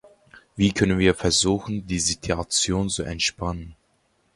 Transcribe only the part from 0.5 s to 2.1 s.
Wie können wir versuchen, die